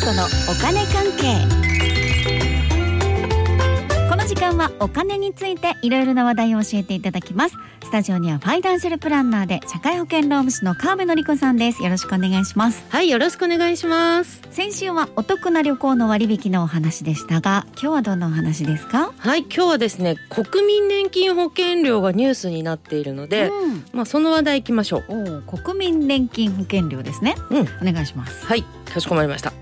[0.00, 1.63] 子のお金関係
[4.44, 7.56] この時間はお金についていろいろな話題を教えていただきます。
[7.82, 11.82] スタジオにはファイナンシャルプランナーで社会保険労務士の川辺典子さんです。
[11.82, 12.84] よろしくお願いします。
[12.90, 14.42] はいよろしくお願いします。
[14.50, 19.12] 先週はお得な旅行の割引のお話でしたが今日はどんなお話ですか？
[19.16, 23.84] はい今日はですね国民年金保険料がニュースになっているので、うん。
[23.94, 25.42] まあその話題いきましょう。
[25.46, 27.34] 国民年金保険料ですね。
[27.48, 27.88] うん。
[27.88, 28.44] お願いします。
[28.44, 29.54] はいかしこまりました。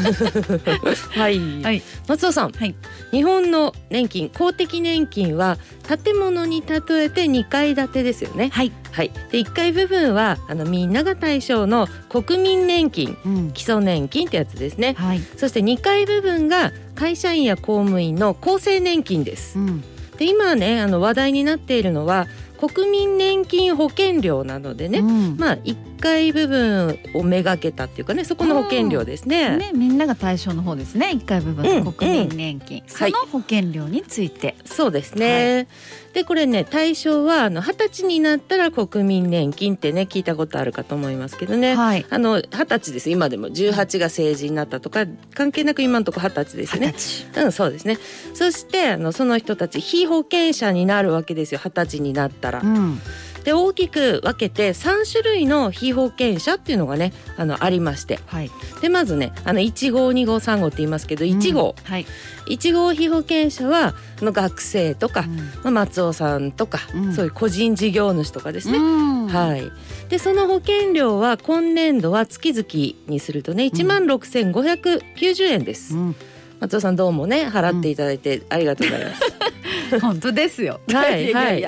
[1.10, 1.82] はい、はい。
[2.08, 2.52] 松尾さん。
[2.52, 2.74] はい。
[3.10, 5.56] 日本の年金公的年金は
[6.04, 8.50] 建物に例えて2階建てですよね。
[8.52, 9.10] はい、はい。
[9.30, 14.94] で1階部分はあのみんなが対象の国民年金うん、基礎年金ってやつですね。
[14.98, 19.58] はい、そして2階部分が会社員や公務員の厚生年金です。
[19.58, 19.82] うん、
[20.18, 22.26] で今ねあの話題になっているのは
[22.68, 25.36] 国民年金保険料なのでね、うん。
[25.38, 29.56] まあ1階部分をめがけたっていうかねそこの保険料ですね。
[29.56, 33.12] ね、みんなが対象の方ですね一回部分うんの国民年金、そはい。
[33.12, 35.68] の保険料について、そうですね、
[36.12, 42.06] でこれね対象はあの二十歳になったら国民年金ってね聞いたことあるかと思いますけどね、はい。
[42.10, 43.10] あの二十歳です。
[43.10, 46.94] 今でも18が成人になったとか関係なく今のところ二十歳です二ね
[47.44, 47.98] うんそうですね。
[48.34, 51.60] そしてあのその人たち被保険者になるわけですよ。
[51.62, 52.60] 二十歳になったら。
[52.60, 53.00] うん
[53.44, 58.18] で大きく分けて3種類の被保険者っていうのがねあのありまして。
[58.26, 58.50] はい。
[58.80, 62.06] でまずねあの1号2号3号って言いますけど1号、うんはい、
[62.48, 65.24] 1号被保険者はあの学生とか、
[65.62, 67.14] まあ、松尾さんとか、うん。
[67.14, 68.78] そういう個人事業主とかですね。
[68.78, 69.26] うん。
[69.28, 69.70] はい、
[70.08, 72.64] でその保険料は今年度は月々
[73.08, 76.16] にするとね1万6590円です、うん。
[76.58, 79.22] 松尾さんどうもね払っていただいてありがとうございます、
[80.00, 80.80] 本当ですよ。
[80.92, 81.66] はいはい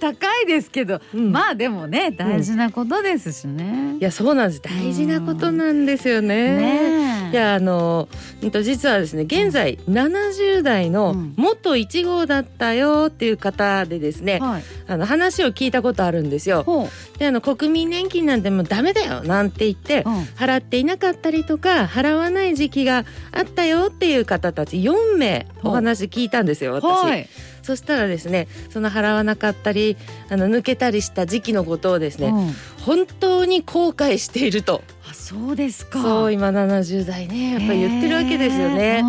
[0.00, 3.96] 高いですけど、うんまあでもね大事なことですしね。
[4.00, 6.80] いやそうなんです大事なことなんですよねね
[7.28, 8.08] えいやあの
[8.40, 14.62] 実はですね現在70代のうん元1号だったよっていう方でですね、はい。
[14.86, 16.62] あの話を聞いたことあるんですよ。
[16.64, 16.88] ほ
[17.18, 20.10] であの国民年金なんてもうダメだよなんて言ってう。
[20.10, 26.84] うん払っていなかったりとか払わない時期があったよっていう方たち4名お話聞いたんですよ私。
[26.84, 27.28] はい。
[27.66, 29.96] そしたらですねその払わなかったり
[30.30, 32.52] あの抜けたりした時期のことをですね、うん
[32.86, 36.00] 本当に後悔しているとあそうですか。
[36.00, 39.02] そう今70代ねやっぱり言ってるわけですよね。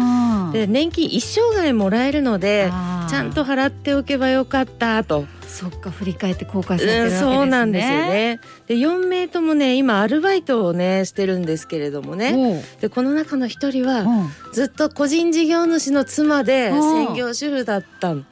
[0.52, 2.72] で年金一生涯もらえるので
[3.08, 7.32] ちゃんと払っておけばよかったと、そっか振り返って後悔されてるわうんけですね。
[7.36, 7.94] そうなんですよ。
[7.94, 8.40] ね。
[8.68, 12.64] で4名ともね今アルバイトをねしてるんですけれどもねね。
[12.82, 18.26] でこの中の一人はうんずっと個人事業主の妻でうん専業主婦だったん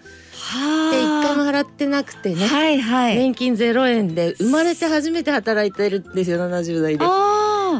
[0.91, 2.45] では一回も払ってなくてね。
[2.45, 3.16] はいはい。
[3.17, 7.06] 年金ゼロ円で生まれて初めて働いてるんですよ70代で。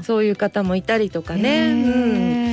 [0.03, 1.81] そういう方もいたりとかね、へうん、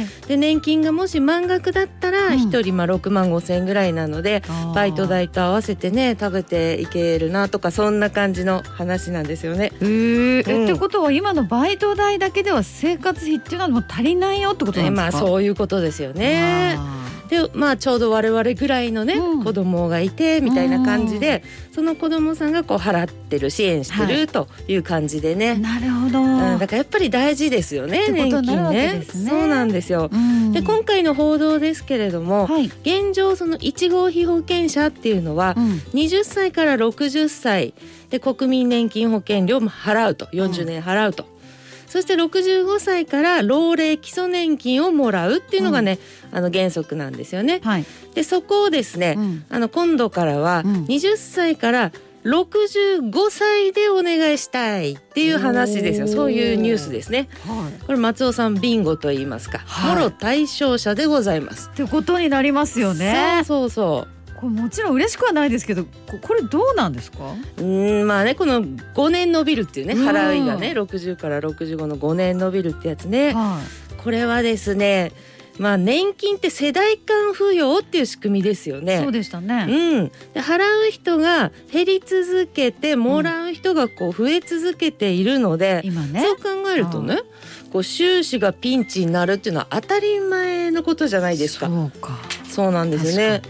[0.05, 4.45] ーで年金がもし満額だったらうん一人まあ6万5千円ぐらいなので、
[4.77, 9.72] バイト代と合わせてね食べていけるなとかそんな感じの話なんですよね。
[9.81, 15.03] へーえうんってことは今のバイト代だけでは生活費っていうのはもう足りないよってことなんですか？
[15.03, 16.78] まあそういうことですよね。
[17.41, 25.56] あでまあちょうど我々ぐらいのね、うん子供がいてみたいな感じで、その子供さんがこう払ってる支援してるという感じでーね。
[25.56, 26.22] なるほど。
[26.22, 30.10] うん、だからやっぱり大事ですよね年金ねねそうなんですよ。
[30.12, 32.66] うんで今回の報道ですけれども、はい。
[32.66, 37.75] 現状その1号被保険者っていうのは、うん20歳から60歳
[38.10, 41.26] で国民年金保険料も払うと40年払うと、
[41.92, 45.98] そして65歳から老齢基礎年金をもらうっていうのがね、
[46.32, 47.60] あの原則なんですよね。
[47.62, 47.84] はい。
[48.14, 49.44] でそこをですね、うん。
[49.50, 50.84] あの今度からはうん。
[50.86, 51.92] 20歳から
[52.25, 56.08] 65歳でお願いしたいっていう話ですよ。
[56.08, 57.28] そういうニュースですね。
[57.47, 57.84] はい。
[57.84, 59.94] これ松尾さんビンゴと言いますか、はい。
[59.94, 61.69] もろ対象者でございます。
[61.74, 63.42] ってことになりますよね。
[63.44, 67.19] そうそうそうこれもちろん嬉しくはないですけど、ここれどうなんですか？
[67.58, 73.60] うーんまあねこの5年伸びるっていうねうん払いがね60から65の5年伸びるってやつねは
[73.98, 75.12] これはですね
[75.59, 78.84] まあ年金って世代間扶養っていう仕組みですよい。
[78.84, 78.98] ね。
[78.98, 79.66] そうでしたね。
[79.68, 86.36] うん、で払う人が減り続けてもらう人がこう増え続けているので、今ねそう。
[86.36, 87.18] 考えるとね
[87.71, 91.68] こう収支がピンチになるっていうのは当たり前のことじゃないですか。
[91.68, 92.18] そうか。
[92.48, 93.42] そうなんですよね。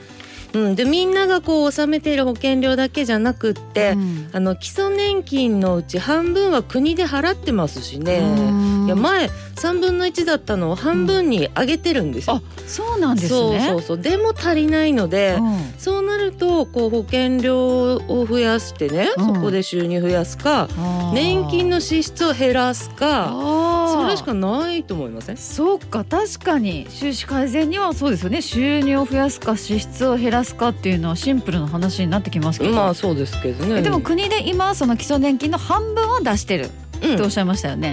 [0.54, 4.30] うん、でみんながこう納めている保険料だけじゃなくって、うん。
[4.32, 8.18] あの基礎年金のうち半分は国で払ってますしね。
[8.18, 8.86] うん。
[8.86, 12.36] いや前3分の1だったのを半分に上げてるんですよ。
[12.36, 13.66] あ、そうなんですそうね。
[13.68, 13.98] そうそう。
[13.98, 15.74] でも足りないので、うん。
[15.78, 19.34] そうなるとこう保険料を増やしてね、うん。
[19.34, 20.68] そこで収入増やすか
[21.14, 23.32] 年金の支出を減らすか
[23.88, 25.36] それしかないと思いません？
[25.36, 26.86] そうか確かに。
[26.88, 28.42] 収支改善にはそうですよね。
[28.42, 33.78] 収入を増やすか支出を減らすかっていうのはシンプルな話になってきますけど、まあそうですけどね。
[33.80, 36.70] えでも国で今その基礎年金の半分を出してる
[37.02, 37.14] うん。
[37.14, 37.92] っておっしゃいましたよね、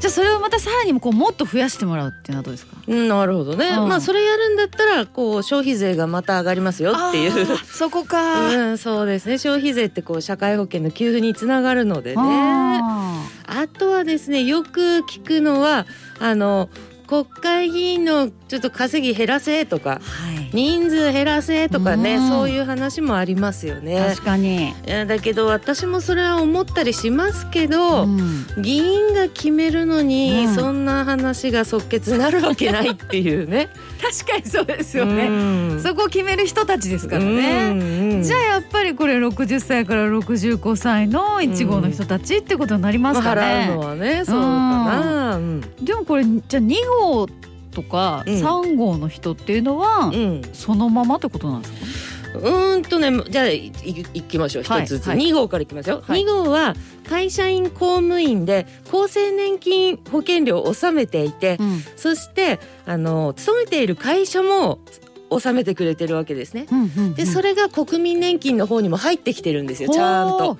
[0.00, 2.76] じゃあそれをまたさらにこうもっと増やしてもらうっていうのはどうですか？
[2.86, 3.88] うん、なるほどね、うん。
[3.88, 7.56] まあそれやるんだったらこう消費税がまた上がりますよっていう。
[7.66, 9.38] そこか、 うん、そうですね。
[9.38, 12.22] 消費税ってこう社会保険の給付につながるのでね。
[12.22, 14.80] ああとはですねよく
[15.10, 15.86] 聞くのは
[16.18, 16.70] あの
[17.10, 20.50] 国会議員のちょっと稼ぎ減らせとかーはい。
[20.52, 22.28] 人数減らせとかね、うん。
[22.28, 23.98] そういう話もありますよね。
[24.10, 28.46] 確かに、だけど私もそれは思ったりしますけど、うん。
[28.62, 30.54] 議員が決めるのに、うん。
[30.54, 33.70] そんな話が即決になるわけないっていうね。
[34.00, 35.28] 確かにそうですうよね、
[35.76, 35.80] ん。
[35.80, 45.36] そこを決める人たちですからね、うんうんじゃあやっぱりこれ60歳から65歳の1号の人たちってことになりますかね、払うのはねそうかな。
[45.36, 45.60] うん。
[45.82, 46.99] でもこれじゃあ2号
[47.72, 48.34] とかうん。
[48.34, 50.42] 3号の人っていうのはうん。
[50.52, 54.64] そのままってことなんですか、うーんとねじゃあいいいきましょう。
[54.64, 56.22] はい一つずつ、はい2号からいきますよ、はい。
[56.22, 56.74] 2号は
[57.08, 61.80] 会社員公務員で厚生年金保険料を納めていて、うん。
[61.96, 64.78] そしてあの勤めている会社も
[65.30, 66.66] 納めてくれてるわけですね。
[66.70, 70.56] うんうんでそれが国民年金の方にも入ってきてるんですよちゃんと。
[70.56, 70.58] と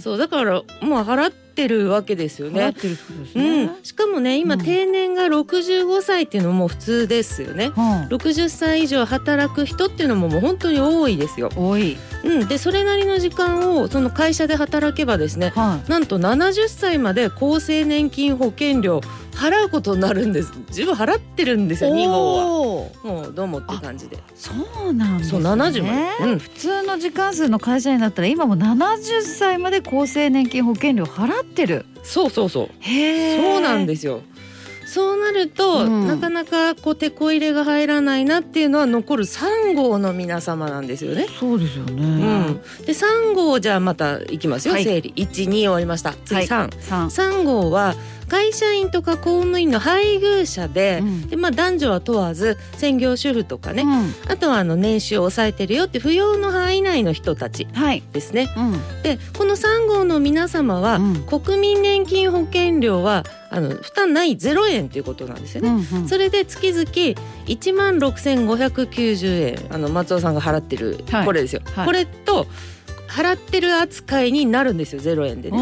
[0.00, 2.74] そうだからもう払ってるわけですよ払ね。
[3.34, 4.60] うね、ん、しかもね今うん。
[4.60, 7.70] 定年が65歳っていうのも普通ですよね。
[7.70, 11.50] はあ60歳以上働く人っていうのももう本当に多いですよ。
[11.54, 11.96] 多い。
[12.24, 15.90] うん、でそれなりの時間をその会社で働けばですねはい。
[15.90, 19.00] なんと70歳まで厚生年金保険料
[19.40, 20.52] 払うことになるんです。
[20.68, 22.88] 自分払ってるんですよ2号は。
[23.02, 24.18] もうどうもって感じで。
[24.34, 24.52] そ
[24.86, 25.42] うなんですね。
[25.42, 26.38] そう70までうん。
[26.38, 31.86] 普通の時間数の会社員だったら今も70歳まで厚生年金保険料払ってる。
[32.02, 32.68] そうそうそう。
[32.80, 34.20] へえそうなんですよ。
[34.86, 36.06] そうなると、うん。
[36.06, 41.28] なかなかこう手こ入れが入らないなっていうのは残る3号の皆様なんですよね。
[41.38, 44.84] そうですよね、うん、で3号じゃあまたいきますよ、はい。
[44.84, 45.14] 整理。
[45.16, 46.12] 12終わりました。
[46.24, 46.46] 次はい。
[46.46, 47.06] 3、三。
[47.08, 47.94] 3号は
[48.30, 51.28] 会社員とか公務員の配偶者で,、うん。
[51.28, 54.32] でまあ、男女は問わず専業主婦とかね、うん。
[54.32, 58.02] あとはあの年収を抑えてるよって扶養の範囲内の人たちはい。
[58.12, 58.48] ですね。
[58.56, 59.02] うん。
[59.02, 61.22] でこの3号の皆様は、うん。
[61.24, 65.68] 国民年金保険料はあの負担ない0円っていうことなんですよね。
[65.68, 66.08] うんうん。
[66.08, 71.26] それで月々1万6590円あの松尾さんが払ってる、はい。
[71.26, 71.86] これですよ、はい。
[71.86, 72.46] これと
[73.10, 75.58] 払ってる扱いになるんですよ0円でね。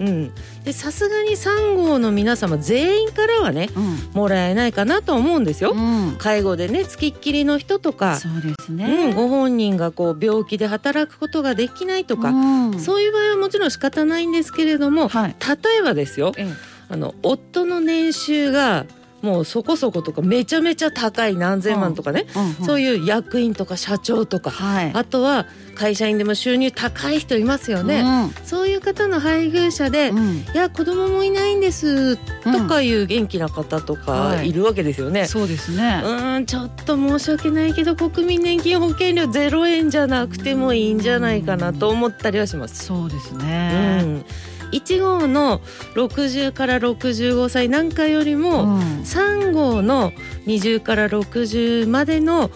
[0.00, 0.04] う。
[0.04, 0.32] ん、
[0.64, 4.10] でさすがに3号の皆様全員からはねうん。
[4.14, 5.72] もらえないかなと思うんですよ。
[5.72, 6.16] うん。
[6.18, 12.80] 介護でね付きっきりの人とか、そうですうん、ね、ご本人がこう病気で働くことができないとか、うん。
[12.80, 15.36] そういう場合はもちろん仕方ないんですけれどもはい。
[15.40, 16.32] 例えばですよ。
[16.36, 16.78] ええ。
[16.90, 18.86] あの夫の年収が
[19.22, 24.90] もうそこそことかめちゃめちゃ高い何千万とかね、うんうんそういう役員とか社長とか、はい。
[24.94, 28.04] あとは会社員でも収入高い人いますよね、
[28.44, 30.18] そういう方の配偶者で、いうん。
[30.18, 32.22] うんや子供もいないんですと
[32.68, 34.02] かいう元気な方とはい。
[34.38, 35.26] かいるわけですよね。
[35.26, 36.00] そうですね。
[36.04, 42.84] うーんちょっと申し訳ないけど国民年金保険料0円じゃなくてもいいんじゃないかなと思ったりはします。
[42.84, 44.24] そうですうね、ん、
[44.72, 45.60] 1号の
[45.94, 48.78] 60から65歳なんかよりも、うん。
[49.02, 50.12] 3号の
[50.46, 52.50] 20から60までの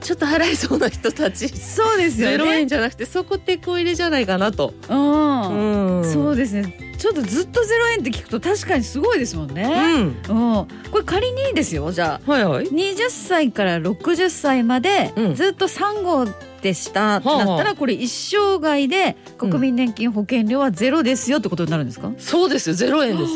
[0.00, 1.48] ちょっと払いそうな人たち。
[1.48, 4.74] そうですよ0ね円じゃなくてそこ手こ入れじゃないかなと。
[4.88, 5.98] うん。
[5.98, 10.16] うん、そうですねちょっとずっとゼロ円って聞くと確かにすごいですもんね。
[10.28, 12.30] うん、うん、これ仮にですよじゃあ。
[12.30, 12.66] はいはい。
[12.66, 15.34] 20歳から60歳までうん。
[15.34, 16.26] ずっと3号
[16.60, 22.74] でしたってなったらこれ一生涯で国民年金保険料はゼロですよってことになるんですか、そうですよ。
[22.74, 23.26] 0円で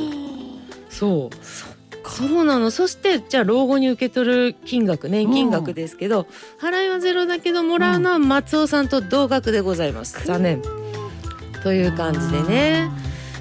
[0.91, 0.99] す。
[0.99, 1.37] そう。
[2.05, 2.73] そうなの。
[2.73, 6.27] そしてじゃあ老後に受け取る金額年金額ですけど、
[6.61, 10.63] 払いはゼロだけどもらうのは松尾さんと同額でございます、残念。
[11.63, 12.91] という感じでね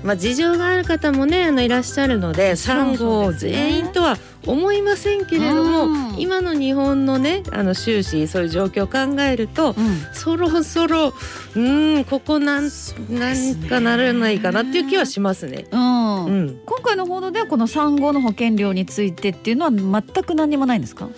[0.04, 3.52] まあ事情がある方もねあのいらっしゃるのでちろん3号そうですね。
[3.52, 4.18] 全員とは
[4.48, 6.20] 思いませんけれども、うん。
[6.20, 10.00] 今の日本のねあの収支そういう状況を考えると、うん。
[10.14, 12.70] そろそろうーんここなん
[13.10, 15.68] なんかならないかなっていう気はしますね。
[15.72, 16.12] うん。
[16.26, 21.10] うん、今回の報道ではこの産後の保険料についてっていうのは全く何もないんですか、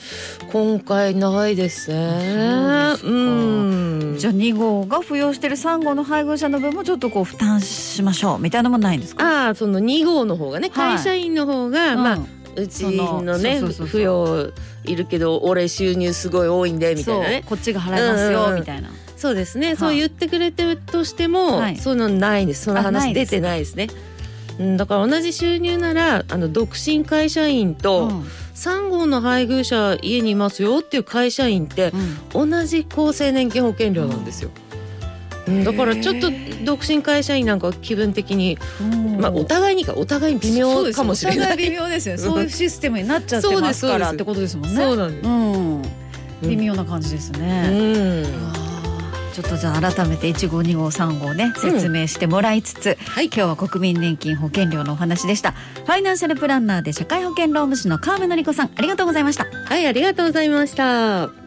[0.52, 2.96] 今回ないですね。
[3.04, 4.03] うん。
[4.24, 9.48] じゃあ2号が扶養してる3号の配偶者の分もちょっとこう負担しましょうみたいなのもないんですか？
[9.48, 10.96] ああその2号の方がねはい。
[10.96, 14.54] 会社員の方が、まあうんうちのね扶養
[14.86, 17.44] いるけど俺収入すごい多いんでみたいなね。
[17.46, 19.76] こっちが払いますうんうんみたいな、そうですね、い。
[19.76, 21.76] そう言ってくれてるとしても、はい。
[21.76, 22.64] そのないんです。
[22.64, 23.90] その話出てないですね。
[24.58, 31.92] うんだから同じ収入ならあの独身会社員とうん3号の配偶者家にいますよっていう会社員って
[32.34, 34.52] 同じ厚生年金保険料なんですよ。
[35.48, 36.30] うん、だからちょっと
[36.64, 39.20] 独身会社員なんかは気分的に、うん。
[39.20, 41.40] まあ、お互いにかお互いに微妙かもしれない。
[41.40, 42.22] お互い微妙ですよね。
[42.22, 44.76] そういうシステムになっちゃってますからってことですもんね。
[44.76, 45.28] そうなんです。
[45.28, 45.74] うん。
[45.74, 45.82] うん。
[46.44, 48.24] 微妙な感じですうね、ん。
[49.34, 53.26] ちょっとじゃあ改めて1号2号3号ね説明してもらいつつ、はい。
[53.26, 55.52] 今日は国民年金保険料のお話でした。
[55.52, 59.46] ファイナンシャルプランナーで社会保険労務士の川辺典子さんありがとうございました。
[59.46, 61.43] はい、ありがとうございました。